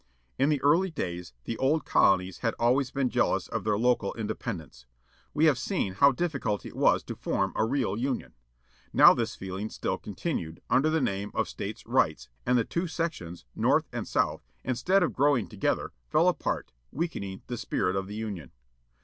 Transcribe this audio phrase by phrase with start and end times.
[0.39, 4.31] In the early days the old colonies had always been jealous of their local inde
[4.39, 4.85] pendence.
[5.31, 8.33] We have seen how difficult it was to form a real Union.
[8.91, 13.45] Now this feehng still continued, under the name of States' rights, and the two sections,
[13.55, 18.53] North and South, instead of growing together, fell apart, weakening the spirit of Union.